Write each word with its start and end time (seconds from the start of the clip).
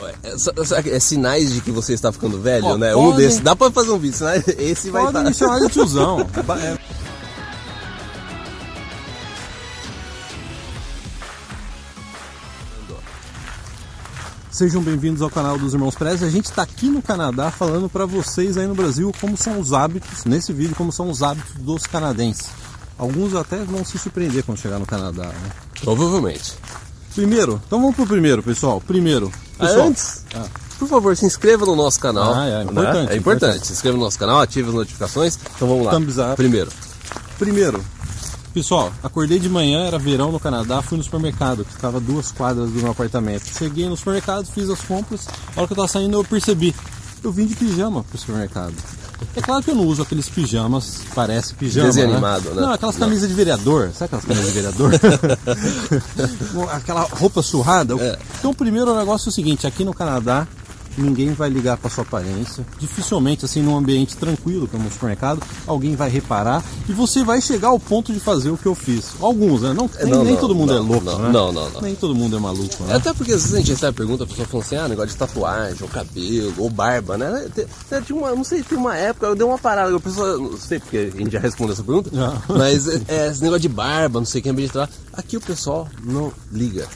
É, 0.00 0.94
é, 0.96 1.00
sinais 1.00 1.52
de 1.52 1.60
que 1.60 1.72
você 1.72 1.92
está 1.92 2.12
ficando 2.12 2.40
velho, 2.40 2.64
Ó, 2.66 2.78
né? 2.78 2.92
podem- 2.92 3.08
Um 3.12 3.16
desses. 3.16 3.40
Dá 3.40 3.56
pra 3.56 3.68
fazer 3.68 3.90
um 3.90 3.98
vídeo, 3.98 4.16
sinais- 4.16 4.46
esse 4.46 4.90
vai 4.90 5.04
estar. 5.06 5.24
me 5.24 5.34
chamar 5.34 5.58
de 5.58 5.68
tiozão. 5.70 6.18
É. 6.62 6.78
Sejam 14.50 14.82
bem-vindos 14.82 15.22
ao 15.22 15.30
canal 15.30 15.58
dos 15.58 15.72
Irmãos 15.74 15.94
Prez. 15.94 16.22
A 16.22 16.30
gente 16.30 16.46
está 16.46 16.62
aqui 16.62 16.88
no 16.88 17.00
Canadá 17.02 17.50
falando 17.50 17.88
para 17.88 18.06
vocês 18.06 18.56
aí 18.56 18.66
no 18.66 18.74
Brasil 18.74 19.12
como 19.20 19.36
são 19.36 19.60
os 19.60 19.72
hábitos, 19.72 20.24
nesse 20.24 20.52
vídeo, 20.52 20.74
como 20.74 20.90
são 20.90 21.08
os 21.10 21.22
hábitos 21.22 21.54
dos 21.56 21.86
canadenses. 21.86 22.48
Alguns 22.96 23.34
até 23.34 23.58
vão 23.58 23.84
se 23.84 23.98
surpreender 23.98 24.42
quando 24.42 24.58
chegar 24.58 24.78
no 24.80 24.86
Canadá. 24.86 25.26
Né? 25.26 25.50
Provavelmente. 25.82 26.54
Primeiro, 27.18 27.60
então 27.66 27.80
vamos 27.80 27.96
pro 27.96 28.06
primeiro, 28.06 28.40
pessoal. 28.44 28.80
Primeiro, 28.80 29.32
Ah, 29.58 29.66
pessoal, 29.66 29.88
Antes, 29.88 30.24
Ah. 30.36 30.44
por 30.78 30.86
favor, 30.86 31.16
se 31.16 31.26
inscreva 31.26 31.66
no 31.66 31.74
nosso 31.74 31.98
canal. 31.98 32.32
Ah, 32.32 32.46
é, 32.46 32.50
né? 32.58 32.62
importante, 32.62 32.86
É 32.86 33.02
importante. 33.02 33.16
importante. 33.18 33.66
Se 33.66 33.72
inscreva 33.72 33.96
no 33.96 34.04
nosso 34.04 34.16
canal, 34.16 34.40
ative 34.40 34.68
as 34.68 34.74
notificações. 34.76 35.36
Então 35.56 35.66
vamos 35.66 35.84
lá. 35.84 35.90
Thumbs 35.90 36.16
up. 36.16 36.36
Primeiro. 36.36 36.70
Primeiro, 37.36 37.84
pessoal, 38.54 38.92
acordei 39.02 39.40
de 39.40 39.48
manhã, 39.48 39.84
era 39.84 39.98
verão 39.98 40.30
no 40.30 40.38
Canadá, 40.38 40.80
fui 40.80 40.96
no 40.96 41.02
supermercado, 41.02 41.64
que 41.64 41.72
ficava 41.72 41.98
duas 41.98 42.30
quadras 42.30 42.70
do 42.70 42.80
meu 42.80 42.92
apartamento. 42.92 43.46
Cheguei 43.46 43.88
no 43.88 43.96
supermercado, 43.96 44.46
fiz 44.46 44.70
as 44.70 44.80
compras, 44.82 45.26
a 45.56 45.58
hora 45.58 45.66
que 45.66 45.72
eu 45.72 45.76
tava 45.76 45.88
saindo 45.88 46.16
eu 46.16 46.22
percebi, 46.24 46.72
eu 47.24 47.32
vim 47.32 47.46
de 47.46 47.56
pijama 47.56 48.04
pro 48.04 48.16
supermercado. 48.16 48.74
É 49.34 49.40
claro 49.40 49.62
que 49.62 49.70
eu 49.70 49.74
não 49.74 49.84
uso 49.84 50.02
aqueles 50.02 50.28
pijamas, 50.28 51.02
parece 51.14 51.54
pijama. 51.54 51.88
Desenho 51.88 52.08
né? 52.08 52.12
animado, 52.14 52.50
né? 52.54 52.62
Não, 52.62 52.72
aquelas 52.72 52.96
Não. 52.96 53.06
camisas 53.06 53.28
de 53.28 53.34
vereador, 53.34 53.90
sabe 53.92 54.04
aquelas 54.04 54.24
camisas 54.24 54.46
de 54.46 54.52
vereador? 54.52 54.92
Aquela 56.72 57.02
roupa 57.02 57.42
surrada. 57.42 57.94
É. 58.00 58.18
Então, 58.38 58.50
o 58.50 58.54
primeiro 58.54 58.96
negócio 58.96 59.28
é 59.28 59.30
o 59.30 59.32
seguinte: 59.32 59.66
aqui 59.66 59.84
no 59.84 59.92
Canadá, 59.92 60.46
ninguém 60.98 61.32
vai 61.32 61.48
ligar 61.48 61.76
para 61.76 61.88
sua 61.90 62.02
aparência. 62.02 62.66
Dificilmente, 62.78 63.44
assim, 63.44 63.62
num 63.62 63.76
ambiente 63.76 64.16
tranquilo, 64.16 64.66
como 64.68 64.86
um 64.86 64.90
supermercado, 64.90 65.40
alguém 65.66 65.94
vai 65.96 66.08
reparar 66.10 66.62
e 66.88 66.92
você 66.92 67.22
vai 67.24 67.40
chegar 67.40 67.68
ao 67.68 67.78
ponto 67.78 68.12
de 68.12 68.20
fazer 68.20 68.50
o 68.50 68.56
que 68.56 68.66
eu 68.66 68.74
fiz. 68.74 69.12
Alguns, 69.20 69.62
né? 69.62 69.72
Não, 69.72 69.88
nem, 70.00 70.10
Não, 70.10 70.24
nem 70.24 70.34
não, 70.34 70.40
todo 70.40 70.54
mundo 70.54 70.72
é 70.72 70.78
louco, 70.78 71.04
não, 71.04 71.18
né? 71.18 71.30
não, 71.32 71.52
não, 71.52 71.70
não. 71.70 71.80
Nem 71.80 71.94
todo 71.94 72.14
mundo 72.14 72.36
é 72.36 72.40
maluco, 72.40 72.82
né? 72.84 72.94
Até 72.96 73.12
porque 73.14 73.32
às 73.32 73.42
vezes 73.42 73.54
a 73.54 73.58
gente 73.58 73.70
recebe 73.72 73.96
pergunta, 73.96 74.24
a 74.24 74.26
pessoa 74.26 74.46
fala 74.48 74.62
assim, 74.64 74.76
ah, 74.76 74.88
negócio 74.88 75.10
de 75.10 75.16
tatuagem, 75.16 75.78
ou 75.82 75.88
cabelo, 75.88 76.54
ou 76.58 76.70
barba, 76.70 77.16
né? 77.16 77.48
Tem- 77.54 77.66
tem- 77.88 78.02
Tinha 78.02 78.18
uma, 78.18 78.34
não 78.34 78.44
sei, 78.44 78.62
tem 78.62 78.78
uma 78.78 78.96
época, 78.96 79.26
eu 79.26 79.34
dei 79.34 79.46
uma 79.46 79.58
parada, 79.58 79.94
a 79.94 80.00
pessoa, 80.00 80.38
não 80.38 80.56
sei 80.58 80.78
porque 80.80 81.10
a 81.14 81.18
gente 81.18 81.30
já 81.32 81.38
respondeu 81.40 81.72
essa 81.74 81.82
pergunta, 81.82 82.10
mas 82.48 82.88
é, 82.88 83.00
é, 83.08 83.28
esse 83.28 83.42
negócio 83.42 83.60
de 83.60 83.68
barba, 83.68 84.18
não 84.20 84.26
sei 84.26 84.40
o 84.40 84.44
que, 84.44 84.48
ambiente 84.50 84.68
de 84.68 84.72
trabalho, 84.72 84.92
aqui 85.12 85.36
o 85.36 85.40
pessoal 85.40 85.88
não 86.02 86.32
liga. 86.52 86.86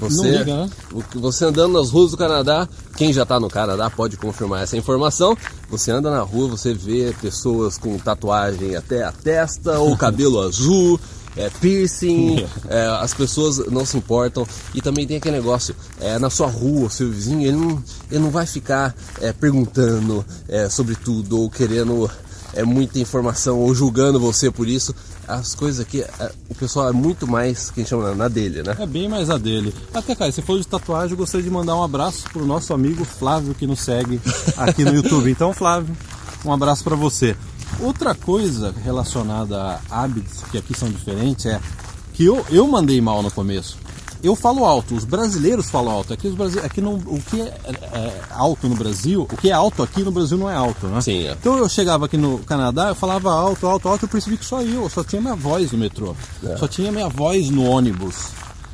Você, 0.00 0.30
liga, 0.30 0.56
né? 0.64 0.70
o 0.92 1.02
que- 1.02 1.18
Você 1.18 1.44
andando 1.44 1.74
nas 1.78 1.90
ruas 1.90 2.10
do 2.12 2.16
Canadá, 2.16 2.68
quem 2.96 3.12
já 3.12 3.24
tá 3.26 3.38
no 3.38 3.48
Canadá 3.48 3.88
pode 3.90 4.16
confirmar 4.16 4.62
essa 4.62 4.76
informação. 4.76 5.36
Você 5.70 5.90
anda 5.90 6.10
na 6.10 6.22
rua, 6.22 6.48
você 6.48 6.72
vê 6.74 7.14
pessoas 7.20 7.76
com 7.78 7.98
tatuagem 7.98 8.74
até 8.76 9.02
a 9.04 9.12
testa, 9.12 9.78
ou 9.78 9.94
cabelo 9.98 10.40
azul, 10.40 10.98
é, 11.36 11.48
piercing, 11.60 12.44
é, 12.68 12.86
as 13.00 13.14
pessoas 13.14 13.58
não 13.70 13.84
se 13.86 13.96
importam. 13.96 14.46
E 14.74 14.80
também 14.80 15.06
tem 15.06 15.16
aquele 15.18 15.36
negócio, 15.36 15.74
é, 16.00 16.18
na 16.18 16.28
sua 16.30 16.46
rua, 16.48 16.86
o 16.86 16.90
seu 16.90 17.10
vizinho, 17.10 17.42
ele 17.46 17.56
não, 17.56 17.82
ele 18.10 18.20
não 18.20 18.30
vai 18.30 18.46
ficar 18.46 18.94
é, 19.20 19.32
perguntando 19.32 20.24
é, 20.48 20.68
sobre 20.68 20.94
tudo, 20.96 21.40
ou 21.40 21.50
querendo 21.50 22.10
é, 22.54 22.64
muita 22.64 22.98
informação, 22.98 23.58
ou 23.58 23.74
julgando 23.74 24.18
você 24.18 24.50
por 24.50 24.68
isso. 24.68 24.94
As 25.26 25.54
coisas 25.54 25.80
aqui, 25.80 26.02
é, 26.02 26.32
o 26.48 26.54
pessoal 26.54 26.88
é 26.88 26.92
muito 26.92 27.26
mais, 27.26 27.70
quem 27.70 27.84
chama, 27.84 28.14
na 28.14 28.28
dele, 28.28 28.62
né? 28.62 28.76
É 28.78 28.86
bem 28.86 29.08
mais 29.08 29.30
a 29.30 29.38
dele. 29.38 29.74
Até, 29.94 30.14
cara, 30.14 30.32
você 30.32 30.42
falou 30.42 30.60
de 30.60 30.66
tatuagem, 30.66 31.12
eu 31.12 31.16
gostaria 31.16 31.44
de 31.44 31.50
mandar 31.50 31.76
um 31.76 31.82
abraço 31.82 32.24
pro 32.32 32.44
nosso 32.44 32.72
amigo 32.74 33.04
Flávio 33.04 33.54
que 33.54 33.66
nos 33.66 33.80
segue 33.80 34.20
aqui 34.56 34.84
no 34.84 34.94
YouTube. 34.94 35.30
Então, 35.40 35.54
Flávio, 35.54 35.96
um 36.44 36.52
abraço 36.52 36.82
para 36.82 36.96
você. 36.96 37.36
Outra 37.78 38.14
coisa 38.14 38.74
relacionada 38.84 39.80
a 39.88 40.02
hábitos 40.02 40.42
que 40.50 40.58
aqui 40.58 40.76
são 40.76 40.90
diferentes 40.90 41.46
é 41.46 41.60
que 42.12 42.24
eu, 42.24 42.44
eu 42.50 42.66
mandei 42.66 43.00
mal 43.00 43.22
no 43.22 43.30
começo. 43.30 43.78
Eu 44.22 44.36
falo 44.36 44.64
alto, 44.64 44.94
os 44.94 45.04
brasileiros 45.04 45.70
falam 45.70 45.92
alto. 45.92 46.12
Aqui, 46.12 46.28
os 46.28 46.34
brasile... 46.34 46.64
aqui 46.64 46.80
não, 46.80 46.94
o 46.94 47.20
que 47.22 47.40
é, 47.40 47.44
é 47.44 48.20
alto 48.30 48.68
no 48.68 48.74
Brasil, 48.74 49.22
o 49.22 49.36
que 49.36 49.50
é 49.50 49.52
alto 49.52 49.82
aqui 49.82 50.02
no 50.02 50.10
Brasil 50.10 50.36
não 50.36 50.50
é 50.50 50.54
alto, 50.54 50.86
né? 50.86 51.00
Sim, 51.00 51.26
é. 51.26 51.32
Então 51.32 51.56
eu 51.56 51.68
chegava 51.68 52.06
aqui 52.06 52.16
no 52.16 52.38
Canadá, 52.40 52.88
eu 52.88 52.94
falava 52.94 53.32
alto, 53.32 53.66
alto, 53.66 53.88
alto, 53.88 54.04
eu 54.04 54.08
percebi 54.08 54.36
que 54.36 54.44
só 54.44 54.62
eu, 54.62 54.88
só 54.88 55.02
tinha 55.02 55.20
minha 55.20 55.36
voz 55.36 55.72
no 55.72 55.78
metrô. 55.78 56.14
É. 56.44 56.56
Só 56.56 56.68
tinha 56.68 56.92
minha 56.92 57.08
voz 57.08 57.50
no 57.50 57.64
ônibus. 57.64 58.30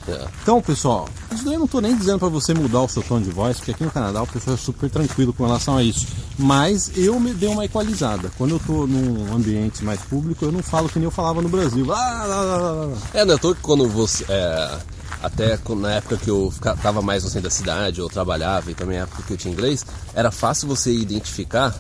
É. 0.09 0.25
Então, 0.43 0.63
pessoal, 0.63 1.09
isso 1.33 1.45
daí 1.45 1.55
eu 1.55 1.61
não 1.61 1.67
tô 1.67 1.81
nem 1.81 1.97
dizendo 1.97 2.21
pra 2.21 2.29
você 2.29 2.55
mudar 2.55 2.81
o 2.81 2.89
seu 2.89 3.03
tom 3.03 3.21
de 3.21 3.31
voz, 3.31 3.57
porque 3.57 3.73
aqui 3.73 3.85
no 3.85 3.91
Canadá 3.91 4.23
o 4.23 4.27
pessoal 4.27 4.55
é 4.55 4.59
super 4.59 4.89
tranquilo 4.89 5.33
com 5.33 5.45
relação 5.45 5.77
a 5.77 5.83
isso. 5.83 6.07
Mas 6.39 6.93
eu 6.97 7.19
me 7.19 7.35
dei 7.35 7.49
uma 7.49 7.65
equalizada. 7.65 8.31
Quando 8.39 8.53
eu 8.53 8.61
tô 8.65 8.87
num 8.87 9.35
ambiente 9.35 9.85
mais 9.85 10.01
público, 10.03 10.45
eu 10.45 10.53
não 10.53 10.63
falo 10.63 10.89
que 10.89 10.99
nem 10.99 11.07
eu 11.07 11.11
falava 11.11 11.43
no 11.43 11.49
Brasil. 11.49 11.93
Ah, 11.93 12.25
lá, 12.25 12.41
lá, 12.41 12.57
lá. 12.57 12.97
É, 13.15 13.25
não 13.25 13.35
é 13.35 13.39
que 13.39 13.55
quando 13.63 13.89
você. 13.89 14.25
é, 14.29 14.79
até 15.27 15.59
na 15.75 15.93
época 15.93 16.17
que 16.17 16.31
eu 16.31 16.51
fica- 16.51 16.77
tava 16.77 17.03
mais 17.03 17.23
no 17.25 17.29
centro 17.31 17.45
da 17.49 17.55
cidade, 17.55 18.01
eu 18.01 18.09
trabalhava 18.09 18.71
e 18.71 18.75
também 18.75 18.97
na 18.99 19.05
época 19.05 19.23
que 19.27 19.33
eu 19.33 19.37
tinha 19.37 19.53
inglês, 19.53 19.85
era 20.15 20.31
fácil 20.31 20.69
você 20.69 20.93
identificar 20.93 21.75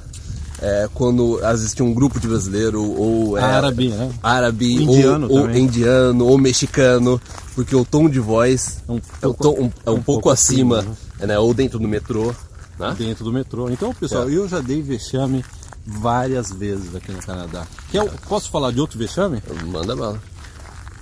é, 0.59 0.89
quando 0.95 1.39
tinha 1.75 1.85
um 1.87 1.93
grupo 1.93 2.19
de 2.19 2.27
brasileiro 2.27 2.83
ou. 2.83 3.37
é, 3.37 3.43
Árabe, 3.43 3.89
né? 3.91 4.11
Árabe, 4.23 4.75
Indiano 4.83 5.29
ou, 5.31 5.41
ou 5.41 5.51
indiano, 5.51 6.25
ou 6.27 6.39
mexicano, 6.39 7.21
porque 7.55 7.77
o 7.77 7.85
tom 7.85 8.09
de 8.09 8.19
voz 8.19 8.79
É 8.89 8.93
um 8.93 8.97
é 8.97 8.99
um, 8.99 9.01
pouco- 9.35 9.43
tom- 9.43 9.51
um- 9.65 9.73
é 9.85 9.91
um 9.91 9.95
pouco, 9.95 10.03
pouco 10.05 10.31
acima, 10.31 10.79
acima, 10.79 10.97
né? 11.21 11.39
Ou 11.39 11.53
dentro 11.53 11.79
do 11.79 11.87
metrô. 11.87 12.35
Né? 12.79 12.95
Dentro 12.99 13.23
do 13.25 13.33
metrô. 13.33 13.69
Então, 13.71 13.93
pessoal, 13.95 14.29
É. 14.31 14.33
eu 14.33 14.49
já 14.49 14.61
dei 14.61 14.81
vexame 14.81 15.45
várias 15.87 16.51
vezes 16.51 16.95
aqui 16.95 17.12
no 17.12 17.19
Canadá. 17.19 17.67
Quer, 17.91 18.11
posso 18.29 18.51
falar 18.51 18.71
de 18.73 18.81
outro 18.81 18.99
vexame? 18.99 19.43
Manda 19.67 19.95
bala. 19.95 20.21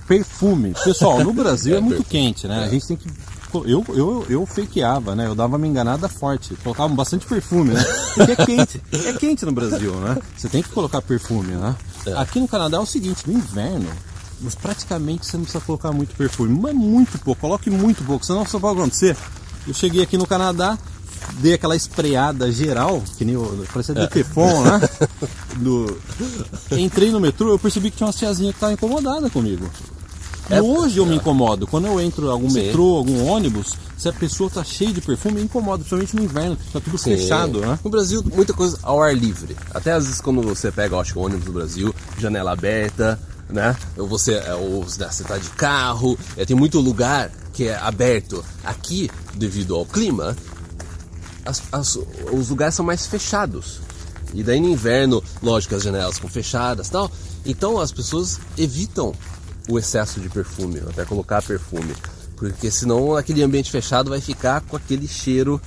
Perfume. 0.07 0.73
Pessoal, 0.83 1.23
no 1.23 1.33
Brasil 1.33 1.75
é, 1.75 1.77
É, 1.79 1.81
muito 1.81 2.03
perfume. 2.03 2.09
quente, 2.09 2.47
né? 2.47 2.63
A 2.63 2.67
gente 2.69 2.87
tem 2.87 2.97
que. 2.97 3.07
Eu, 3.53 3.85
eu, 3.89 4.25
eu 4.29 4.45
fakeava, 4.45 5.15
né? 5.15 5.27
Eu 5.27 5.33
dava 5.35 5.55
uma 5.55 5.65
enganada 5.65 6.09
forte. 6.09 6.55
Colocava 6.61 6.93
bastante 6.93 7.25
perfume, 7.25 7.71
né? 7.73 7.83
Porque 8.13 8.31
é 8.33 8.35
quente. 8.35 8.81
É 8.91 9.13
quente 9.13 9.45
no 9.45 9.51
Brasil, 9.53 9.93
né? 9.95 10.17
Você 10.35 10.49
tem 10.49 10.61
que 10.61 10.69
colocar 10.69 11.01
perfume, 11.01 11.53
né? 11.53 11.73
É. 12.05 12.13
Aqui 12.17 12.39
no 12.39 12.47
Canadá 12.49 12.77
é 12.77 12.79
o 12.81 12.85
seguinte, 12.85 13.23
no 13.25 13.33
inverno, 13.33 13.89
mas 14.41 14.55
praticamente 14.55 15.25
você 15.25 15.37
não 15.37 15.45
precisa 15.45 15.63
colocar 15.63 15.91
muito 15.93 16.13
perfume. 16.15 16.59
Mas 16.59 16.73
muito 16.75 17.17
pouco, 17.19 17.39
coloque 17.39 17.69
muito 17.69 18.03
pouco, 18.03 18.25
senão 18.25 18.45
só 18.45 18.59
vai 18.59 18.73
acontecer. 18.73 19.15
Eu 19.65 19.73
cheguei 19.73 20.03
aqui 20.03 20.17
no 20.17 20.27
Canadá, 20.27 20.77
dei 21.39 21.53
aquela 21.53 21.77
espreada 21.77 22.51
geral, 22.51 23.01
que 23.17 23.23
nem 23.23 23.37
o. 23.37 23.65
Parecia 23.71 23.95
de 23.95 24.05
Teflon, 24.09 24.63
né? 24.63 24.81
Do... 25.55 25.97
Entrei 26.71 27.09
no 27.09 27.21
metrô, 27.21 27.51
eu 27.51 27.59
percebi 27.59 27.89
que 27.89 27.97
tinha 27.97 28.07
uma 28.07 28.13
tiazinha 28.13 28.51
que 28.51 28.57
estava 28.57 28.73
incomodada 28.73 29.29
comigo. 29.29 29.69
É, 30.49 30.61
Hoje 30.61 30.99
eu 30.99 31.05
me 31.05 31.15
incomodo. 31.15 31.65
Quando 31.65 31.87
eu 31.87 31.99
entro 31.99 32.27
em 32.27 32.29
algum 32.29 32.49
Sim. 32.49 32.61
metrô, 32.63 32.97
algum 32.97 33.25
ônibus, 33.25 33.73
se 33.97 34.07
a 34.07 34.13
pessoa 34.13 34.49
tá 34.49 34.63
cheia 34.63 34.93
de 34.93 35.01
perfume, 35.01 35.35
me 35.35 35.41
incomoda, 35.43 35.77
principalmente 35.83 36.15
no 36.15 36.23
inverno, 36.23 36.55
que 36.55 36.71
tá 36.71 36.79
tudo 36.79 36.97
Sim. 36.97 37.17
fechado, 37.17 37.59
né? 37.61 37.79
No 37.83 37.89
Brasil, 37.89 38.23
muita 38.33 38.53
coisa 38.53 38.77
ao 38.83 39.01
ar 39.01 39.15
livre. 39.15 39.55
Até 39.73 39.91
às 39.93 40.05
vezes 40.05 40.21
quando 40.21 40.41
você 40.43 40.71
pega, 40.71 40.97
acho 40.97 41.13
que 41.13 41.19
o 41.19 41.23
ônibus 41.23 41.45
no 41.47 41.53
Brasil, 41.53 41.95
janela 42.19 42.51
aberta, 42.51 43.19
né? 43.49 43.75
Ou 43.97 44.07
você, 44.07 44.33
é, 44.35 44.53
ou 44.53 44.83
você 44.83 45.23
tá 45.23 45.37
de 45.37 45.49
carro, 45.51 46.17
é, 46.37 46.45
tem 46.45 46.55
muito 46.55 46.79
lugar 46.79 47.31
que 47.53 47.67
é 47.67 47.75
aberto. 47.77 48.43
Aqui, 48.63 49.09
devido 49.33 49.73
ao 49.75 49.85
clima, 49.85 50.35
as- 51.43 51.63
as- 51.71 51.97
os 52.31 52.49
lugares 52.49 52.75
são 52.75 52.85
mais 52.85 53.07
fechados. 53.07 53.79
E 54.33 54.43
daí 54.43 54.59
no 54.59 54.67
inverno, 54.69 55.23
lógico, 55.41 55.75
as 55.75 55.83
janelas 55.83 56.15
ficam 56.15 56.29
fechadas 56.29 56.89
tal. 56.89 57.09
Então 57.45 57.79
as 57.79 57.91
pessoas 57.91 58.39
evitam 58.57 59.13
o 59.69 59.77
excesso 59.79 60.19
de 60.19 60.29
perfume, 60.29 60.79
até 60.89 61.05
colocar 61.05 61.41
perfume. 61.41 61.93
Porque 62.35 62.69
senão 62.69 63.15
aquele 63.15 63.41
ambiente 63.43 63.71
fechado 63.71 64.09
vai 64.09 64.19
ficar 64.21 64.61
com 64.61 64.75
aquele 64.75 65.07
cheiro 65.07 65.61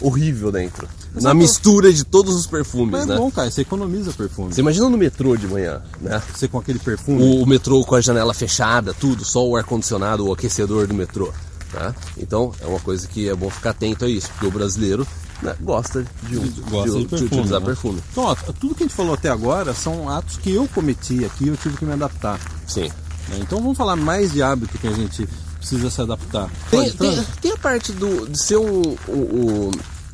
horrível 0.00 0.50
dentro. 0.50 0.88
Na 1.20 1.32
mistura 1.32 1.92
de 1.92 2.02
todos 2.02 2.34
os 2.34 2.46
perfumes, 2.46 2.90
Mas 2.92 3.04
é 3.04 3.06
né? 3.12 3.16
bom, 3.16 3.30
cara, 3.30 3.48
você 3.50 3.60
economiza 3.60 4.12
perfume. 4.12 4.52
Você 4.52 4.60
imagina 4.60 4.88
no 4.88 4.96
metrô 4.98 5.36
de 5.36 5.46
manhã, 5.46 5.80
né? 6.00 6.20
Você 6.34 6.48
com 6.48 6.58
aquele 6.58 6.78
perfume. 6.80 7.22
O, 7.22 7.42
o 7.42 7.46
metrô 7.46 7.84
com 7.84 7.94
a 7.94 8.00
janela 8.00 8.34
fechada, 8.34 8.92
tudo, 8.92 9.24
só 9.24 9.46
o 9.46 9.54
ar-condicionado, 9.56 10.26
o 10.26 10.32
aquecedor 10.32 10.86
do 10.88 10.94
metrô. 10.94 11.32
Tá? 11.70 11.94
Então 12.16 12.52
é 12.60 12.66
uma 12.66 12.80
coisa 12.80 13.06
que 13.06 13.28
é 13.28 13.34
bom 13.34 13.50
ficar 13.50 13.70
atento 13.70 14.04
a 14.04 14.08
isso, 14.08 14.28
porque 14.30 14.46
o 14.46 14.50
brasileiro 14.50 15.06
né, 15.42 15.54
gosta 15.60 16.04
de, 16.28 16.38
um- 16.38 16.48
Gosta 16.70 16.98
de, 16.98 17.06
perfume, 17.06 17.26
utilizar 17.26 17.60
né? 17.60 17.66
perfume. 17.66 18.02
Então, 18.12 18.24
ó, 18.24 18.34
tudo 18.58 18.74
que 18.74 18.84
a 18.84 18.86
gente 18.86 18.96
falou 18.96 19.14
até 19.14 19.28
agora 19.28 19.74
são 19.74 20.08
atos 20.08 20.36
que 20.38 20.52
eu 20.52 20.68
cometi 20.74 21.24
aqui 21.24 21.44
e 21.44 21.48
eu 21.48 21.56
tive 21.56 21.76
que 21.76 21.84
me 21.84 21.92
adaptar. 21.92 22.40
Sim. 22.66 22.90
Né? 23.28 23.38
Então 23.40 23.58
vamos 23.60 23.76
falar 23.76 23.96
mais 23.96 24.32
de 24.32 24.42
hábito 24.42 24.78
que 24.78 24.86
a 24.86 24.92
gente 24.92 25.28
precisa 25.58 25.88
se 25.90 26.00
adaptar. 26.00 26.50
Tem, 26.70 26.90
tem, 26.92 27.24
tem 27.40 27.52
a 27.52 27.56
parte 27.56 27.92
do, 27.92 28.28
de 28.28 28.38
ser 28.38 28.56
um. 28.58 28.82
um- 29.08 29.68
um- 29.68 29.70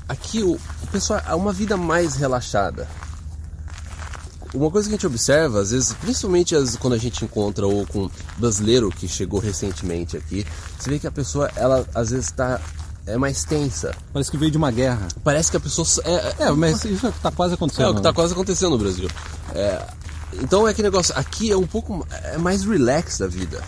aqui 0.09 0.43
o, 0.43 0.53
o 0.55 0.87
pessoal 0.91 1.21
é 1.27 1.35
uma 1.35 1.53
vida 1.53 1.77
mais 1.77 2.15
relaxada. 2.17 2.89
Uma 4.53 4.69
coisa 4.71 4.89
que 4.89 4.95
a 4.95 4.97
gente 4.97 5.07
observa, 5.07 5.61
às 5.61 5.71
vezes, 5.71 5.93
principalmente 5.93 6.57
vezes, 6.57 6.75
quando 6.77 6.95
a 6.95 6.99
gente 6.99 7.25
encontra 7.25 7.67
ou 7.69 7.87
com 7.87 8.11
brasileiro 8.37 8.91
que 8.91 9.07
chegou 9.07 9.39
recentemente 9.39 10.17
aqui, 10.17 10.45
você 10.77 10.91
vê 10.91 10.99
que 10.99 11.07
a 11.07 11.13
pessoa, 11.13 11.49
ela 11.55 11.87
às 11.95 12.11
vezes 12.11 12.27
está 12.27 12.61
é 13.07 13.17
mais 13.17 13.45
tensa. 13.45 13.95
Parece 14.13 14.31
que 14.31 14.37
veio 14.37 14.51
de 14.51 14.57
uma 14.59 14.71
guerra. 14.73 15.07
Parece 15.23 15.51
que 15.53 15.57
a 15.57 15.61
pessoa. 15.61 15.87
É, 16.05 16.47
É, 16.47 16.51
mas 16.51 16.85
isso 16.85 17.07
está 17.07 17.31
quase 17.31 17.55
acontecendo. 17.55 17.87
é 17.87 17.91
o 17.91 17.95
que 17.95 18.03
tá 18.03 18.09
né? 18.11 18.15
quase 18.15 18.33
acontecendo 18.33 18.71
no 18.71 18.79
Brasil. 18.79 19.09
É, 19.55 19.87
então 20.43 20.67
é 20.67 20.71
aquele 20.71 20.89
negócio, 20.89 21.15
aqui 21.17 21.51
é 21.51 21.57
um 21.57 21.67
pouco 21.67 22.07
é 22.25 22.39
mais 22.39 22.65
relax 22.65 23.19
da 23.19 23.27
vida. 23.27 23.63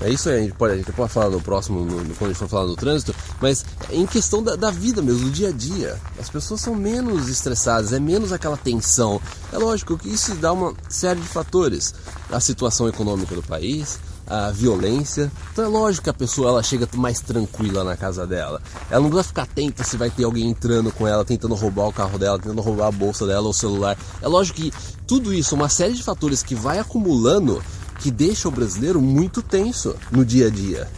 É 0.00 0.08
isso 0.08 0.28
aí, 0.28 0.36
a 0.36 0.42
gente 0.42 0.52
pode, 0.54 0.74
a 0.74 0.76
gente 0.76 0.92
pode 0.92 1.12
falar 1.12 1.28
no 1.28 1.40
próximo, 1.40 1.80
no- 1.84 2.14
quando 2.14 2.30
a 2.30 2.32
gente 2.32 2.38
for 2.38 2.48
falar 2.48 2.66
do 2.66 2.76
trânsito, 2.76 3.12
mas 3.40 3.64
em 3.90 4.06
questão 4.06 4.40
da, 4.40 4.54
da 4.54 4.70
vida 4.70 5.02
mesmo, 5.02 5.24
do 5.24 5.30
dia 5.32 5.48
a 5.48 5.52
dia. 5.52 5.98
As 6.20 6.28
pessoas 6.30 6.60
são 6.60 6.72
menos 6.72 7.28
estressadas, 7.28 7.92
é 7.92 7.98
menos 7.98 8.32
aquela 8.32 8.56
tensão. 8.56 9.20
É 9.52 9.58
lógico 9.58 9.98
que 9.98 10.08
isso 10.08 10.36
dá 10.36 10.52
uma 10.52 10.72
série 10.88 11.20
de 11.20 11.26
fatores. 11.26 11.94
A 12.30 12.38
situação 12.38 12.88
econômica 12.88 13.34
do 13.34 13.42
país, 13.42 13.98
a 14.28 14.50
violência. 14.50 15.30
Então 15.52 15.64
é 15.64 15.68
lógico 15.68 16.04
que 16.04 16.10
a 16.10 16.14
pessoa 16.14 16.50
ela 16.50 16.62
chega 16.62 16.88
mais 16.94 17.20
tranquila 17.20 17.82
na 17.82 17.96
casa 17.96 18.26
dela. 18.26 18.60
Ela 18.90 19.00
não 19.00 19.08
precisa 19.08 19.28
ficar 19.28 19.42
atenta 19.42 19.82
se 19.84 19.96
vai 19.96 20.10
ter 20.10 20.24
alguém 20.24 20.48
entrando 20.48 20.92
com 20.92 21.06
ela, 21.06 21.24
tentando 21.24 21.54
roubar 21.54 21.88
o 21.88 21.92
carro 21.92 22.18
dela, 22.18 22.38
tentando 22.38 22.60
roubar 22.60 22.88
a 22.88 22.92
bolsa 22.92 23.26
dela 23.26 23.42
ou 23.42 23.50
o 23.50 23.54
celular. 23.54 23.96
É 24.20 24.28
lógico 24.28 24.60
que 24.60 24.72
tudo 25.06 25.32
isso, 25.32 25.54
uma 25.54 25.68
série 25.68 25.94
de 25.94 26.02
fatores 26.02 26.42
que 26.42 26.54
vai 26.54 26.78
acumulando 26.78 27.62
que 27.98 28.10
deixa 28.10 28.48
o 28.48 28.52
brasileiro 28.52 29.00
muito 29.00 29.42
tenso 29.42 29.96
no 30.10 30.24
dia 30.24 30.46
a 30.46 30.50
dia. 30.50 30.88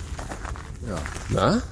Né? 1.31 1.63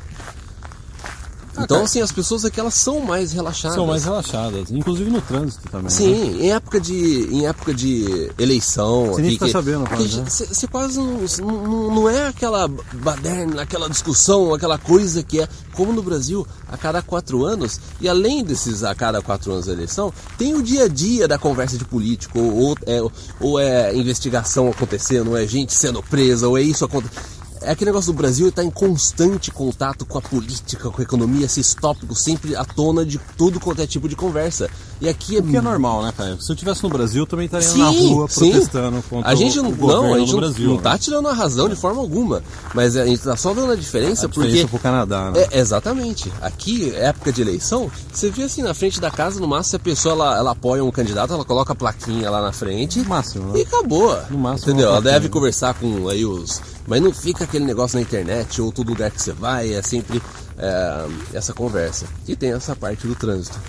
Então, 1.65 1.77
cara. 1.79 1.85
assim, 1.85 2.01
as 2.01 2.13
pessoas 2.13 2.45
aqui 2.45 2.59
elas 2.61 2.75
são 2.75 3.01
mais 3.01 3.33
relaxadas. 3.33 3.77
São 3.77 3.87
mais 3.87 4.05
relaxadas, 4.05 4.71
inclusive 4.71 5.11
no 5.11 5.21
trânsito 5.21 5.63
também. 5.69 5.85
né? 5.85 5.91
Sim, 5.91 6.41
em 6.43 6.51
época 6.51 6.81
de, 6.81 7.29
em 7.31 7.47
época 7.47 7.75
de 7.75 8.31
eleição. 8.39 9.07
Você 9.09 9.23
nem 9.23 9.37
aqui, 9.37 9.45
que- 9.45 9.51
sabendo, 9.51 9.85
que 9.85 9.97
quase, 9.97 10.17
né? 10.21 10.25
Você 10.29 10.47
você 10.47 10.67
quase 10.67 10.99
não, 10.99 11.19
não, 11.47 11.95
não 11.95 12.09
é 12.11 12.29
aquela 12.29 12.69
baderna, 12.95 13.63
aquela 13.63 13.89
discussão, 13.89 14.53
aquela 14.55 14.79
coisa 14.79 15.23
que 15.23 15.41
é 15.41 15.49
como 15.75 15.93
no 15.93 16.03
Brasil, 16.03 16.47
a 16.69 16.77
cada 16.77 17.01
quatro 17.03 17.45
anos, 17.45 17.81
e 18.01 18.09
além 18.09 18.43
desses 18.43 18.83
a 18.83 18.95
cada 18.95 19.23
quatro 19.23 19.53
anos 19.53 19.67
da 19.67 19.73
eleição, 19.73 20.13
tem 20.37 20.55
o 20.57 20.63
dia 20.63 20.85
a 20.85 20.89
dia 20.89 21.29
da 21.29 21.39
conversa 21.39 21.79
de 21.79 21.85
político, 21.85 22.39
ou, 22.41 22.53
ou 22.71 22.77
é, 22.85 23.01
ou 23.41 23.61
é 23.61 23.95
investigação 23.95 24.69
acontecendo, 24.69 25.31
ou 25.31 25.37
é 25.37 25.47
gente 25.47 25.73
sendo 25.73 26.03
presa, 26.03 26.49
ou 26.49 26.59
é 26.59 26.63
isso 26.63 26.85
acontecendo. 26.85 27.38
É 27.63 27.71
aquele 27.73 27.91
negócio 27.91 28.13
do 28.13 28.17
Brasil 28.17 28.49
estar 28.49 28.63
em 28.65 28.71
constante 28.71 29.51
contato 29.51 30.07
com 30.07 30.19
a 30.19 30.23
política, 30.23 30.91
com 30.91 31.01
a 31.01 31.05
economia, 31.05 31.47
esses 31.47 31.75
tópicos 31.75 32.21
sempre 32.21 32.55
à 32.57 32.65
tona 32.65 33.05
de 33.05 33.19
tudo 33.37 33.59
quanto 33.61 33.83
é 33.83 33.87
tipo 33.87 34.09
de 34.09 34.17
conversa. 34.17 34.69
E 35.01 35.09
aqui 35.09 35.37
é 35.37 35.41
O 35.41 35.43
que 35.45 35.57
é 35.57 35.61
normal, 35.61 36.03
né, 36.03 36.13
cara? 36.17 36.37
Se 36.41 36.51
eu 36.51 36.55
estivesse 36.55 36.83
no 36.83 36.89
Brasil, 36.89 37.23
eu 37.23 37.27
também 37.27 37.47
estaria 37.47 37.69
Sim, 37.69 37.79
na 37.79 37.89
rua 37.89 38.29
sim. 38.29 38.51
protestando 38.51 39.03
contra 39.09 39.31
a 39.31 39.35
gente 39.35 39.59
o, 39.59 39.63
não, 39.63 39.71
o 39.71 39.75
governo 39.77 40.03
não, 40.03 40.15
a 40.15 40.19
gente 40.19 40.31
do 40.33 40.37
Brasil. 40.39 40.69
não 40.69 40.77
né? 40.77 40.83
tá 40.83 40.99
tirando 40.99 41.29
a 41.29 41.33
razão 41.33 41.69
de 41.69 41.77
forma 41.77 42.01
alguma, 42.01 42.43
mas 42.75 42.97
a 42.97 43.07
gente 43.07 43.23
tá 43.23 43.37
só 43.37 43.55
dando 43.55 43.73
a 43.73 43.77
diferença 43.77 44.27
A 44.27 44.29
porque 44.29 44.49
diferença 44.49 44.69
pro 44.69 44.79
Canadá, 44.81 45.31
né? 45.31 45.47
é, 45.53 45.59
exatamente. 45.61 46.33
Aqui, 46.41 46.93
época 46.97 47.33
de 47.33 47.43
eleição, 47.43 47.91
você 48.13 48.29
vê 48.31 48.43
assim 48.43 48.63
na 48.63 48.75
frente 48.75 49.01
da 49.01 49.11
casa, 49.11 49.39
no 49.39 49.47
máximo, 49.47 49.71
se 49.71 49.77
a 49.77 49.79
pessoa 49.79 50.15
ela, 50.15 50.37
ela 50.39 50.51
apoia 50.53 50.83
um 50.85 50.91
candidato, 50.91 51.33
ela 51.33 51.45
coloca 51.45 51.73
a 51.73 51.77
plaquinha 51.77 52.29
lá 52.31 52.43
na 52.43 52.53
frente 52.53 52.99
No 53.01 53.09
máximo, 53.09 53.53
né? 53.53 53.61
e 53.61 53.63
acabou. 53.63 54.19
No 54.31 54.39
máximo, 54.39 54.73
entendeu? 54.73 54.89
Ela 54.91 55.01
deve 55.01 55.11
plaquinha. 55.11 55.31
conversar 55.31 55.75
com 55.75 56.09
aí 56.09 56.25
os. 56.25 56.61
Mas 56.89 57.03
não 57.03 57.13
fica 57.13 57.45
aquele 57.45 57.67
negócio 57.67 57.97
na 57.97 58.03
internet 58.03 58.61
ou 58.63 58.73
todo 58.73 58.89
lugar 58.89 59.11
que 59.11 59.21
você 59.21 59.33
vai, 59.33 59.75
é 59.75 59.83
sempre 59.83 60.23
é, 60.57 61.07
essa 61.35 61.53
conversa. 61.53 62.07
E 62.27 62.35
tem 62.35 62.53
essa 62.53 62.75
parte 62.75 63.07
do 63.07 63.15
trânsito. 63.15 63.61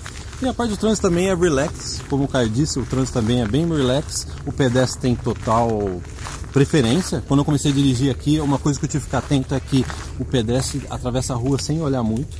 E 0.41 0.47
a 0.47 0.53
parte 0.53 0.71
do 0.71 0.77
trânsito 0.77 1.07
também 1.07 1.27
é 1.27 1.35
relax, 1.35 1.99
como 2.09 2.23
o 2.23 2.27
Caio 2.27 2.49
disse, 2.49 2.79
o 2.79 2.85
trânsito 2.85 3.19
também 3.19 3.41
é 3.41 3.47
bem 3.47 3.67
relax. 3.67 4.25
O 4.45 4.53
pedestre 4.53 5.01
tem 5.01 5.13
total 5.13 6.01
preferência. 6.53 7.21
Quando 7.27 7.41
eu 7.41 7.45
comecei 7.45 7.71
a 7.71 7.73
dirigir 7.73 8.09
aqui, 8.09 8.39
uma 8.39 8.57
coisa 8.57 8.79
que 8.79 8.85
eu 8.85 8.89
tive 8.89 9.01
que 9.01 9.05
ficar 9.07 9.17
atento 9.17 9.53
é 9.53 9.59
que 9.59 9.85
o 10.17 10.23
pedestre 10.23 10.81
atravessa 10.89 11.33
a 11.33 11.35
rua 11.35 11.59
sem 11.59 11.81
olhar 11.81 12.03
muito. 12.03 12.37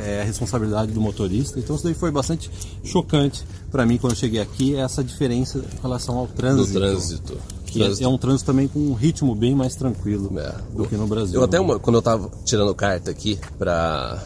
É 0.00 0.20
a 0.22 0.24
responsabilidade 0.24 0.92
do 0.92 1.00
motorista. 1.00 1.58
Então 1.58 1.74
isso 1.74 1.84
daí 1.84 1.94
foi 1.94 2.12
bastante 2.12 2.48
chocante 2.84 3.44
para 3.68 3.84
mim 3.84 3.98
quando 3.98 4.12
eu 4.12 4.18
cheguei 4.18 4.40
aqui, 4.40 4.76
essa 4.76 5.02
diferença 5.02 5.58
em 5.58 5.82
relação 5.82 6.16
ao 6.16 6.28
Do 6.28 6.34
trânsito. 6.80 7.36
Que 7.74 8.02
é- 8.02 8.04
é 8.04 8.08
um 8.08 8.16
trânsito 8.18 8.46
também 8.46 8.68
com 8.68 8.78
um 8.78 8.94
ritmo 8.94 9.34
bem 9.34 9.54
mais 9.54 9.74
tranquilo 9.74 10.32
É. 10.38 10.54
do 10.74 10.86
que 10.86 10.96
no 10.96 11.06
Brasil. 11.06 11.38
Eu 11.38 11.44
até 11.44 11.58
né? 11.58 11.64
uma- 11.64 11.78
quando 11.78 11.96
eu 11.96 12.02
tava 12.02 12.30
tirando 12.44 12.74
carta 12.74 13.10
aqui 13.10 13.38
pra 13.58 14.22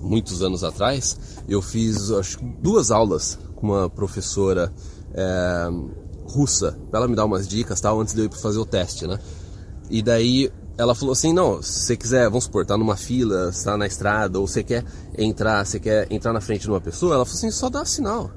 muitos 0.00 0.42
anos 0.42 0.64
atrás, 0.64 1.16
eu 1.48 1.60
fiz 1.60 2.10
acho, 2.10 2.38
duas 2.62 2.90
aulas 2.90 3.38
com 3.56 3.66
uma 3.68 3.90
professora 3.90 4.72
é, 5.12 5.68
russa, 6.24 6.78
pra 6.90 7.00
ela 7.00 7.08
me 7.08 7.16
dar 7.16 7.24
umas 7.24 7.46
dicas 7.48 7.80
tal, 7.80 8.00
antes 8.00 8.14
de 8.14 8.20
eu 8.20 8.24
ir 8.26 8.32
fazer 8.34 8.58
o 8.58 8.64
teste, 8.64 9.06
né? 9.08 9.18
E 9.90 10.00
daí 10.02 10.50
ela 10.78 10.94
falou 10.94 11.12
assim, 11.12 11.32
não, 11.32 11.60
se 11.60 11.80
você 11.82 11.96
quiser, 11.96 12.24
vamos 12.28 12.44
supor, 12.44 12.64
tá 12.64 12.78
numa 12.78 12.96
fila, 12.96 13.50
está 13.50 13.76
na 13.76 13.86
estrada, 13.88 14.38
ou 14.38 14.46
você 14.46 14.62
quer 14.62 14.84
entrar, 15.18 15.66
você 15.66 15.78
quer 15.80 16.06
entrar 16.10 16.32
na 16.32 16.40
frente 16.40 16.62
de 16.62 16.70
uma 16.70 16.80
pessoa, 16.80 17.14
ela 17.16 17.24
falou 17.26 17.36
assim, 17.36 17.50
só 17.50 17.68
dá 17.68 17.84
sinal. 17.84 18.30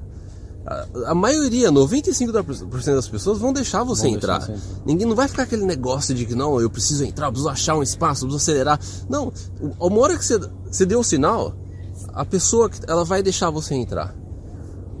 A, 0.66 0.86
a 1.10 1.14
maioria, 1.14 1.70
95% 1.70 2.94
das 2.94 3.08
pessoas 3.08 3.38
vão 3.38 3.52
deixar 3.52 3.82
você 3.84 4.02
Vão 4.08 4.12
deixar 4.12 4.16
entrar. 4.36 4.40
você 4.40 4.52
entrar. 4.52 4.82
Ninguém 4.86 5.06
não 5.06 5.14
vai 5.16 5.28
ficar 5.28 5.42
aquele 5.44 5.64
negócio 5.64 6.14
de 6.14 6.24
que 6.24 6.34
não, 6.34 6.60
eu 6.60 6.70
preciso 6.70 7.04
entrar, 7.04 7.26
eu 7.26 7.32
preciso 7.32 7.48
achar 7.50 7.76
um 7.76 7.82
espaço, 7.82 8.24
eu 8.24 8.28
preciso 8.28 8.50
acelerar. 8.50 8.80
Não, 9.08 9.32
o- 9.60 9.86
uma 9.86 10.00
hora 10.00 10.16
que 10.16 10.24
você, 10.24 10.38
você 10.70 10.86
deu 10.86 11.00
o 11.00 11.04
sinal, 11.04 11.54
a 12.14 12.24
pessoa 12.24 12.68
que- 12.70 12.80
ela 12.88 13.04
vai 13.04 13.22
deixar 13.22 13.50
você 13.50 13.74
entrar. 13.74 14.14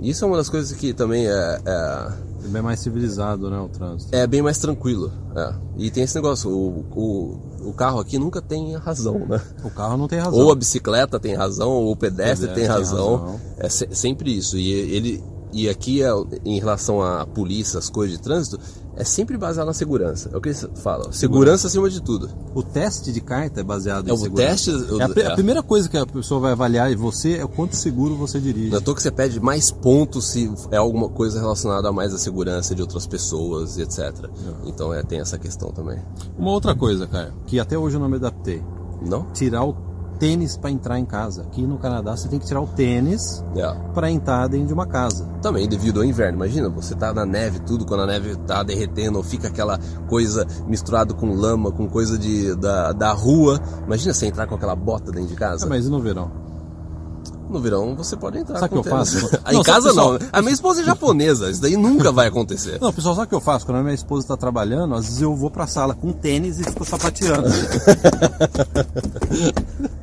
Isso 0.00 0.24
é 0.24 0.28
uma 0.28 0.36
das 0.36 0.48
coisas 0.50 0.72
que 0.76 0.92
também 0.92 1.26
é, 1.26 1.60
é, 1.64 2.08
É 2.44 2.48
bem 2.48 2.60
mais 2.60 2.80
civilizado, 2.80 3.48
né, 3.48 3.58
o 3.58 3.68
trânsito. 3.68 4.14
é 4.14 4.26
bem 4.26 4.42
mais 4.42 4.58
tranquilo. 4.58 5.10
é. 5.34 5.54
E 5.78 5.90
tem 5.90 6.04
esse 6.04 6.14
negócio, 6.14 6.50
o, 6.50 6.84
o, 6.94 7.68
o 7.70 7.72
carro 7.72 7.98
aqui 8.00 8.18
nunca 8.18 8.42
tem 8.42 8.76
razão, 8.76 9.18
né? 9.26 9.40
O 9.64 9.70
carro 9.70 9.96
não 9.96 10.06
tem 10.06 10.18
razão. 10.18 10.38
Ou 10.38 10.52
a 10.52 10.54
bicicleta 10.54 11.18
tem 11.18 11.34
razão, 11.34 11.70
ou 11.70 11.90
o 11.92 11.96
pedestre, 11.96 12.48
Pedestre 12.48 12.54
tem 12.54 12.64
tem 12.64 12.66
razão. 12.66 13.16
razão. 13.16 13.40
É 13.56 13.68
se- 13.68 13.88
sempre 13.92 14.36
isso. 14.36 14.58
E 14.58 14.70
ele 14.70 15.24
e 15.54 15.68
aqui 15.68 16.02
é, 16.02 16.08
em 16.44 16.58
relação 16.58 17.00
à 17.00 17.24
polícia, 17.26 17.78
as 17.78 17.88
coisas 17.88 18.16
de 18.16 18.22
trânsito, 18.22 18.58
é 18.96 19.02
sempre 19.04 19.36
baseado 19.36 19.66
na 19.66 19.72
segurança. 19.72 20.30
É 20.32 20.36
o 20.36 20.40
que 20.40 20.50
eles 20.50 20.66
falam. 20.76 21.10
Segurança 21.12 21.66
acima 21.66 21.88
de 21.90 22.00
tudo. 22.00 22.28
O 22.54 22.62
teste 22.62 23.12
de 23.12 23.20
carta 23.20 23.60
é 23.60 23.64
baseado 23.64 24.06
É, 24.08 24.10
em 24.10 24.14
o 24.14 24.16
segurança. 24.16 24.48
teste- 24.50 24.70
o- 24.92 25.00
É 25.00 25.04
a, 25.04 25.08
é. 25.20 25.32
a 25.32 25.34
primeira 25.34 25.62
coisa 25.62 25.88
que 25.88 25.96
a 25.96 26.06
pessoa 26.06 26.40
vai 26.40 26.52
avaliar 26.52 26.92
em 26.92 26.96
você 26.96 27.34
é 27.38 27.44
o 27.44 27.48
quanto 27.48 27.74
seguro 27.74 28.14
você 28.16 28.38
dirige. 28.40 28.68
Não 28.70 28.76
é 28.76 28.80
à 28.80 28.82
toa 28.84 28.94
que 28.94 29.02
você 29.02 29.10
pede 29.10 29.40
mais 29.40 29.70
pontos 29.70 30.26
se 30.28 30.52
é 30.70 30.76
alguma 30.76 31.08
coisa 31.08 31.40
relacionada 31.40 31.88
a 31.88 31.92
mais 31.92 32.14
a 32.14 32.18
segurança 32.18 32.74
de 32.74 32.82
outras 32.82 33.06
pessoas 33.06 33.76
e 33.78 33.82
etc. 33.82 34.12
Então 34.66 34.92
é, 34.94 35.02
tem 35.02 35.18
essa 35.20 35.38
questão 35.38 35.70
também. 35.72 35.98
Uma 36.38 36.50
outra 36.52 36.74
coisa, 36.76 37.06
cara, 37.06 37.34
que 37.46 37.58
até 37.58 37.76
hoje 37.76 37.96
eu 37.96 38.00
não 38.00 38.08
me 38.08 38.16
adaptei. 38.16 38.62
Não? 39.04 39.24
Tirar 39.32 39.64
o 39.64 39.74
tênis 40.18 40.56
para 40.56 40.70
entrar 40.70 40.98
em 40.98 41.04
casa. 41.04 41.42
Aqui 41.42 41.62
no 41.66 41.78
Canadá 41.78 42.16
você 42.16 42.28
tem 42.28 42.38
que 42.38 42.46
tirar 42.46 42.60
o 42.60 42.66
tênis 42.66 43.44
É. 43.56 43.72
para 43.92 44.10
entrar 44.10 44.46
dentro 44.48 44.68
de 44.68 44.72
uma 44.74 44.86
casa. 44.86 45.26
Também 45.42 45.68
devido 45.68 46.00
ao 46.00 46.04
inverno. 46.04 46.36
Imagina, 46.38 46.68
você 46.68 46.94
tá 46.94 47.12
na 47.12 47.24
neve, 47.26 47.60
tudo, 47.60 47.84
quando 47.84 48.02
a 48.02 48.06
neve 48.06 48.36
tá 48.46 48.62
derretendo, 48.62 49.22
fica 49.22 49.48
aquela 49.48 49.78
coisa 50.08 50.46
misturado 50.66 51.14
com 51.14 51.34
lama, 51.34 51.70
com 51.70 51.88
coisa 51.88 52.18
de, 52.18 52.54
da, 52.56 52.92
da 52.92 53.12
rua. 53.12 53.60
Imagina 53.86 54.14
você 54.14 54.26
entrar 54.26 54.46
com 54.46 54.54
aquela 54.54 54.74
bota 54.74 55.10
dentro 55.12 55.28
de 55.28 55.36
casa. 55.36 55.66
Ah, 55.66 55.68
mas 55.68 55.86
e 55.86 55.90
no 55.90 56.00
verão? 56.00 56.43
No 57.48 57.60
verão 57.60 57.94
você 57.94 58.16
pode 58.16 58.38
entrar 58.38 58.58
Sabe 58.58 58.76
o 58.78 58.82
que 58.82 58.88
eu 58.88 58.92
faço? 58.92 59.18
Em 59.50 59.54
Não, 59.54 59.62
casa 59.62 59.88
pessoal? 59.88 60.12
não. 60.14 60.18
A 60.32 60.40
minha 60.42 60.54
esposa 60.54 60.80
é 60.80 60.84
japonesa, 60.84 61.50
isso 61.50 61.60
daí 61.60 61.76
nunca 61.76 62.10
vai 62.10 62.26
acontecer. 62.28 62.78
Não, 62.80 62.92
pessoal, 62.92 63.14
sabe 63.14 63.26
o 63.26 63.28
que 63.28 63.34
eu 63.34 63.40
faço? 63.40 63.66
Quando 63.66 63.78
a 63.78 63.82
minha 63.82 63.94
esposa 63.94 64.24
está 64.24 64.36
trabalhando, 64.36 64.94
às 64.94 65.04
vezes 65.06 65.20
eu 65.22 65.34
vou 65.36 65.50
pra 65.50 65.66
sala 65.66 65.94
com 65.94 66.10
tênis 66.12 66.58
e 66.58 66.64
fico 66.64 66.84
sapateando. 66.84 67.48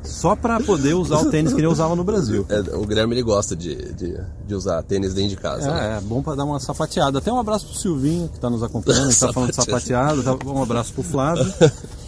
Só 0.04 0.36
pra 0.36 0.60
poder 0.60 0.94
usar 0.94 1.18
o 1.20 1.30
tênis 1.30 1.54
que 1.54 1.60
ele 1.60 1.68
usava 1.68 1.96
no 1.96 2.04
Brasil. 2.04 2.46
É, 2.50 2.60
o 2.76 2.86
Guilherme 2.86 3.16
ele 3.16 3.24
gosta 3.24 3.56
de, 3.56 3.94
de, 3.94 4.20
de 4.46 4.56
usar 4.56 4.82
tênis 4.84 5.14
dentro 5.14 5.30
de 5.30 5.38
casa. 5.38 5.72
né? 5.72 5.96
É, 5.96 5.98
é 5.98 6.02
bom 6.02 6.22
pra 6.22 6.36
dar 6.36 6.44
uma 6.46 6.60
sapateada. 6.60 7.20
Até 7.20 7.32
um 7.32 7.40
abraço 7.40 7.68
pro 7.68 7.76
Silvinho, 7.78 8.30
que 8.30 8.40
tá 8.40 8.50
nos 8.50 8.64
acompanhando, 8.64 9.08
a 9.08 9.12
gente 9.12 9.20
tá 9.20 9.34
falando 9.34 9.50
de 9.50 9.56
sapateada. 9.56 10.22
Tá- 10.24 10.38
Um 10.46 10.62
abraço 10.62 10.94
pro 10.94 11.04
Flávio. 11.04 11.52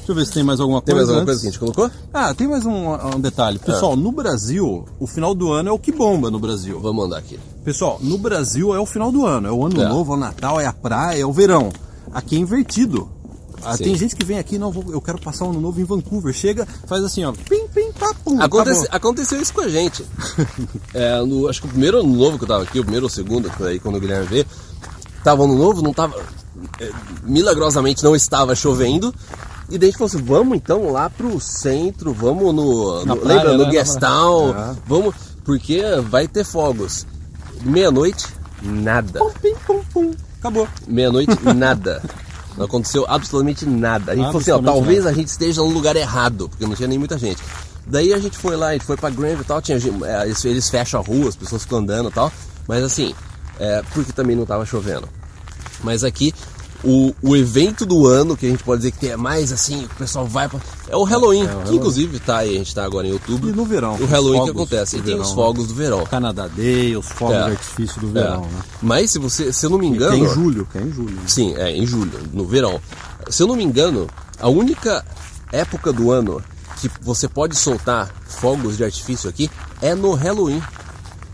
Deixa 0.06 0.12
eu 0.12 0.16
ver 0.16 0.26
se 0.26 0.34
tem 0.34 0.44
mais 0.44 0.60
alguma 0.60 0.82
Tem 0.82 0.94
coisa. 0.94 1.14
mais 1.14 1.18
alguma 1.20 1.26
coisa 1.26 1.48
antes. 1.48 1.58
que 1.58 1.64
a 1.64 1.68
gente 1.68 1.76
colocou? 1.76 2.00
Ah, 2.14 2.34
tem 2.34 2.46
mais 2.46 2.66
um, 2.66 3.16
um 3.16 3.20
detalhe. 3.22 3.58
Pessoal, 3.58 3.96
no 3.96 4.12
Brasil, 4.12 4.86
o 5.00 5.08
final 5.08 5.34
do 5.34 5.52
ano 5.54 5.70
é 5.70 5.72
o 5.72 5.80
que 5.80 5.92
bomba 5.94 6.30
no 6.30 6.40
Brasil. 6.40 6.78
Vamos 6.82 7.04
mandar 7.06 7.20
aqui. 7.20 7.40
Pessoal, 7.64 7.98
no 8.02 8.18
Brasil 8.18 8.76
é 8.76 8.80
o 8.80 8.86
final 8.86 9.12
do 9.14 9.26
ano. 9.26 9.48
É 9.48 9.52
o 9.52 9.66
ano 9.66 9.82
É. 9.82 9.88
novo, 9.88 10.12
é 10.14 10.18
o 10.18 10.20
Natal, 10.20 10.60
é 10.60 10.66
a 10.66 10.74
praia, 10.74 11.22
é 11.22 11.26
o 11.26 11.32
verão. 11.32 11.72
Aqui 12.12 12.36
é 12.36 12.40
invertido. 12.40 13.10
Ah, 13.66 13.78
tem 13.78 13.96
gente 13.96 14.14
que 14.14 14.26
vem 14.26 14.38
aqui, 14.38 14.58
não, 14.58 14.74
eu 14.92 15.00
quero 15.00 15.18
passar 15.22 15.46
o 15.46 15.52
ano 15.52 15.62
novo 15.62 15.80
em 15.80 15.86
Vancouver. 15.86 16.34
Chega, 16.34 16.68
faz 16.86 17.02
assim, 17.02 17.24
ó, 17.24 17.32
pim, 17.32 17.66
pim, 17.74 17.94
papum. 17.94 18.42
Acontece- 18.42 18.82
acabou. 18.82 18.98
aconteceu 18.98 19.42
isso 19.42 19.54
com 19.54 19.62
a 19.62 19.70
gente. 19.70 20.04
É, 20.94 21.22
no- 21.24 21.48
acho 21.48 21.62
que 21.62 21.68
o 21.68 21.70
primeiro 21.70 22.00
ano 22.02 22.14
novo 22.14 22.38
que 22.38 22.44
eu 22.44 22.48
tava 22.50 22.64
aqui, 22.64 22.78
o 22.78 22.84
primeiro 22.84 23.06
ou 23.06 23.10
o 23.10 23.14
segundo, 23.14 23.50
aí 23.62 23.80
quando 23.80 23.96
o 23.96 24.00
Guilherme 24.02 24.28
veio, 24.28 24.46
tava 25.24 25.44
ano 25.46 25.56
novo, 25.58 25.82
não 25.82 25.94
tava. 25.94 26.14
é, 26.80 26.92
milagrosamente 27.24 28.04
não 28.04 28.14
estava 28.16 28.54
chovendo. 28.54 29.14
E 29.74 29.78
daí 29.80 29.90
a 29.90 29.92
gente 29.92 29.98
falou 29.98 30.08
assim, 30.08 30.22
vamos 30.24 30.56
então 30.56 30.92
lá 30.92 31.10
pro 31.10 31.40
centro, 31.40 32.14
vamos 32.14 32.54
no. 32.54 33.04
No- 33.06 33.18
praia, 33.18 33.38
lembra? 33.40 33.58
No 33.58 33.64
né? 33.64 33.72
guest 33.72 33.96
Na 33.96 34.02
town. 34.02 34.50
É. 34.52 34.76
vamos. 34.86 35.16
Porque 35.44 35.82
vai 36.08 36.28
ter 36.28 36.44
fogos. 36.44 37.08
Meia-noite, 37.64 38.28
nada. 38.62 39.18
Pum, 39.18 39.32
pim, 39.42 39.56
pum, 39.66 39.82
pum. 39.92 40.12
Acabou. 40.38 40.68
Meia-noite, 40.88 41.36
nada. 41.56 42.04
Não 42.56 42.66
aconteceu 42.66 43.04
absolutamente 43.10 43.66
nada. 43.66 44.12
A 44.12 44.16
gente 44.16 44.26
falou 44.26 44.42
assim, 44.42 44.52
ó, 44.52 44.62
talvez 44.62 45.00
nada. 45.00 45.10
a 45.10 45.14
gente 45.14 45.30
esteja 45.30 45.62
no 45.62 45.70
lugar 45.70 45.96
errado, 45.96 46.48
porque 46.50 46.68
não 46.68 46.76
tinha 46.76 46.88
nem 46.88 47.00
muita 47.00 47.18
gente. 47.18 47.42
Daí 47.88 48.14
a 48.14 48.20
gente 48.20 48.38
foi 48.38 48.56
lá, 48.56 48.68
a 48.68 48.74
gente 48.74 48.86
foi 48.86 48.96
pra 48.96 49.10
Granville 49.10 49.42
e 49.42 49.46
tal, 49.46 49.60
tinha, 49.60 49.80
é, 50.06 50.26
eles, 50.26 50.46
eles 50.46 50.70
fecham 50.70 51.00
a 51.00 51.04
rua, 51.04 51.30
as 51.30 51.36
pessoas 51.36 51.64
ficam 51.64 51.80
andando 51.80 52.10
e 52.10 52.14
tal, 52.14 52.32
mas 52.68 52.84
assim, 52.84 53.14
é, 53.60 53.82
porque 53.92 54.14
também 54.14 54.36
não 54.36 54.46
tava 54.46 54.66
chovendo. 54.68 55.10
Mas 55.84 56.04
aqui, 56.04 56.34
o, 56.84 57.14
o 57.22 57.36
evento 57.36 57.86
do 57.86 58.06
ano, 58.06 58.36
que 58.36 58.46
a 58.46 58.50
gente 58.50 58.64
pode 58.64 58.80
dizer 58.82 58.92
que 58.92 59.00
tem 59.00 59.12
é 59.12 59.18
mais 59.18 59.52
assim, 59.54 59.86
o 59.86 59.90
pessoal 59.96 60.26
vai 60.28 60.50
pra. 60.50 60.60
É 60.90 60.96
o 60.98 61.04
Halloween, 61.04 61.44
o 61.44 61.48
que 61.48 61.54
Halloween. 61.54 61.76
inclusive 61.78 62.20
tá 62.20 62.38
aí, 62.40 62.56
a 62.56 62.58
gente 62.58 62.76
tá 62.76 62.84
agora 62.84 63.08
em 63.08 63.14
outubro. 63.14 63.50
E 63.50 63.54
no 63.54 63.64
verão, 63.66 63.96
O 63.96 64.06
Halloween 64.06 64.40
os 64.42 64.46
que 64.48 64.52
fogos 64.54 64.62
acontece. 64.72 64.96
E 64.98 65.02
tem 65.02 65.06
verão, 65.14 65.22
os 65.22 65.30
né? 65.30 65.36
fogos 65.36 65.68
do 65.68 65.74
verão. 65.74 66.04
Canadá 66.06 66.48
Day, 66.48 66.98
os 66.98 67.08
fogos 67.08 67.36
É. 67.36 67.44
de 67.46 67.52
artifício 67.52 68.02
do 68.02 68.10
É. 68.10 68.22
verão, 68.22 68.42
né? 68.42 68.62
Mas 68.82 69.12
se 69.12 69.20
você, 69.20 69.54
se 69.54 69.66
eu 69.66 69.70
não 69.70 69.78
me 69.78 69.88
engano. 69.88 70.14
é 70.14 70.18
em 70.20 70.28
julho, 70.28 70.68
que 70.72 70.78
é 70.78 70.82
em 70.82 70.92
julho. 70.92 71.16
né? 71.16 71.22
Sim, 71.28 71.56
é 71.56 71.72
em 71.72 71.86
julho, 71.86 72.20
no 72.34 72.46
verão. 72.46 72.80
Se 73.30 73.42
eu 73.44 73.48
não 73.48 73.56
me 73.56 73.64
engano, 73.64 74.08
a 74.40 74.50
única 74.50 75.06
época 75.52 75.94
do 75.94 76.12
ano 76.12 76.44
que 76.82 76.92
você 77.02 77.28
pode 77.30 77.56
soltar 77.56 78.14
fogos 78.28 78.76
de 78.76 78.84
artifício 78.84 79.30
aqui 79.30 79.50
é 79.82 79.96
no 79.96 80.14
Halloween. 80.14 80.62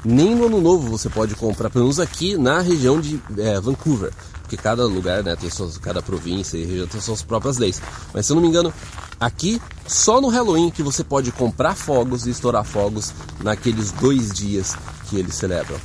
Nem 0.05 0.33
no 0.35 0.45
ano 0.45 0.61
novo 0.61 0.89
você 0.95 1.09
pode 1.09 1.35
comprar, 1.35 1.69
pelo 1.69 1.85
menos 1.85 1.99
aqui 1.99 2.37
na 2.37 2.61
região 2.61 3.01
de 3.01 3.19
é, 3.37 3.59
Vancouver. 3.59 4.11
Porque 4.49 4.57
cada 4.57 4.83
lugar, 4.87 5.21
né, 5.23 5.35
tem 5.35 5.47
suas, 5.47 5.77
cada 5.77 6.01
província 6.01 6.57
e 6.57 6.65
região 6.65 6.87
tem 6.87 6.99
suas 6.99 7.21
próprias 7.21 7.59
leis. 7.59 7.79
Mas 8.11 8.25
se 8.25 8.31
eu 8.31 8.35
não 8.35 8.41
me 8.41 8.47
engano, 8.47 8.73
aqui 9.19 9.61
só 9.85 10.19
no 10.19 10.27
Halloween 10.27 10.71
que 10.71 10.81
você 10.81 11.03
pode 11.03 11.31
comprar 11.31 11.75
fogos 11.75 12.25
e 12.25 12.31
estourar 12.31 12.63
fogos 12.63 13.13
naqueles 13.43 13.91
dois 13.91 14.31
dias 14.33 14.75
que 15.07 15.17
eles 15.17 15.35
celebram. 15.35 15.77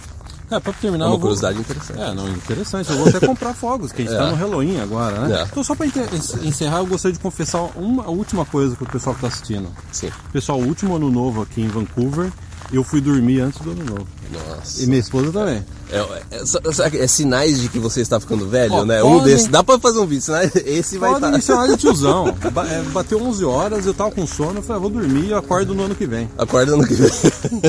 É, 0.50 0.58
pra 0.58 0.72
terminar. 0.72 1.04
É 1.04 1.08
uma 1.08 1.14
eu 1.16 1.18
vou- 1.18 1.20
curiosidade 1.28 1.58
interessante. 1.60 2.00
É, 2.00 2.14
não, 2.14 2.26
interessante. 2.26 2.90
Eu 2.90 2.96
vou 2.96 3.08
até 3.08 3.26
comprar 3.26 3.52
fogos, 3.52 3.92
que 3.92 4.00
a 4.00 4.04
gente 4.06 4.14
É. 4.16 4.18
tá 4.18 4.30
no 4.30 4.36
Halloween 4.36 4.80
agora, 4.80 5.20
né? 5.28 5.40
É. 5.40 5.42
Então, 5.44 5.62
só 5.62 5.74
enter- 5.84 6.08
encerrar, 6.42 6.78
eu 6.78 6.86
gostaria 6.86 7.12
de 7.12 7.20
confessar 7.20 7.60
uma 7.76 8.08
última 8.08 8.46
coisa 8.46 8.74
pro 8.76 8.86
pessoal 8.86 9.14
que 9.14 9.20
tá 9.20 9.26
assistindo. 9.26 9.68
Sim. 9.92 10.10
Pessoal, 10.32 10.58
o 10.58 10.66
último 10.66 10.96
ano 10.96 11.10
novo 11.10 11.42
aqui 11.42 11.60
em 11.60 11.68
Vancouver, 11.68 12.32
eu 12.76 12.84
fui 12.84 13.00
dormir 13.00 13.40
antes 13.40 13.60
do 13.60 13.70
ano 13.72 13.84
novo. 13.84 14.06
Nossa. 14.32 14.82
E 14.82 14.86
minha 14.86 15.00
esposa 15.00 15.32
também. 15.32 15.64
É, 15.90 16.24
é, 16.30 16.46
sabe, 16.46 16.98
é 16.98 17.06
sinais 17.06 17.60
de 17.60 17.68
que 17.68 17.78
você 17.78 18.00
está 18.00 18.18
ficando 18.18 18.48
velho, 18.48 18.72
Ó, 18.74 18.84
né? 18.84 19.02
Um 19.02 19.18
podem- 19.18 19.34
desses. 19.34 19.48
Dá 19.48 19.62
pra 19.62 19.78
fazer 19.78 19.98
um 20.00 20.06
vídeo, 20.06 20.22
sinais, 20.22 20.50
esse 20.56 20.98
vai 20.98 21.12
Pode 21.12 21.26
estar. 21.38 21.40
chamar 21.40 21.68
de 21.68 21.76
tiozão. 21.76 22.34
É, 22.68 22.82
Bateu 22.90 23.22
11 23.22 23.44
horas, 23.44 23.86
eu 23.86 23.94
tava 23.94 24.10
com 24.10 24.26
sono, 24.26 24.58
eu 24.58 24.62
falei, 24.62 24.76
ah, 24.76 24.80
vou 24.80 24.90
dormir 24.90 25.28
e 25.28 25.34
acordo 25.34 25.74
no 25.74 25.84
ano 25.84 25.94
que 25.94 26.06
vem. 26.06 26.28
Acorda 26.38 26.76
no 26.76 26.86
que 26.86 26.94
vem. 26.94 27.10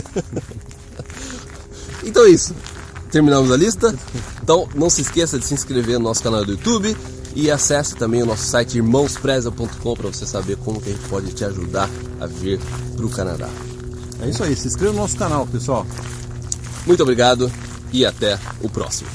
então 2.03 2.25
é 2.25 2.29
isso. 2.29 2.53
Terminamos 3.11 3.51
a 3.51 3.57
lista. 3.57 3.93
Então 4.41 4.67
não 4.75 4.89
se 4.89 5.01
esqueça 5.01 5.37
de 5.39 5.45
se 5.45 5.53
inscrever 5.53 5.97
no 5.99 6.05
nosso 6.05 6.21
canal 6.23 6.43
do 6.45 6.51
YouTube 6.51 6.95
e 7.35 7.49
acesse 7.51 7.95
também 7.95 8.23
o 8.23 8.25
nosso 8.25 8.45
site 8.45 8.75
irmãospreza.com 8.77 9.93
para 9.95 10.07
você 10.09 10.25
saber 10.25 10.57
como 10.57 10.81
que 10.81 10.89
a 10.89 10.93
gente 10.93 11.07
pode 11.09 11.33
te 11.33 11.43
ajudar 11.45 11.89
a 12.19 12.25
vir 12.25 12.59
para 12.95 13.05
o 13.05 13.09
Canadá. 13.09 13.49
É 14.21 14.29
isso 14.29 14.43
aí, 14.43 14.55
se 14.55 14.67
inscreva 14.67 14.93
no 14.93 14.99
nosso 14.99 15.17
canal, 15.17 15.45
pessoal. 15.45 15.85
Muito 16.85 17.01
obrigado 17.03 17.51
e 17.91 18.05
até 18.05 18.39
o 18.61 18.69
próximo. 18.69 19.09